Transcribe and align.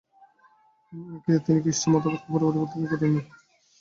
তিনি 1.43 1.59
খ্রিস্টীয় 1.63 1.91
মতবাদকে 1.93 2.25
পুরোপুরি 2.25 2.57
প্রত্যাখ্যান 2.61 2.85
করেননি। 2.91 3.21